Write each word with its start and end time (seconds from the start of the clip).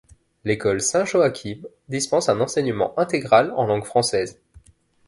L'école 0.45 0.81
Saint 0.81 1.05
Joachim 1.05 1.61
dispense 1.87 2.27
un 2.27 2.39
enseignement 2.41 2.97
intégral 2.97 3.53
en 3.55 3.67
langue 3.67 3.85
française. 3.85 4.41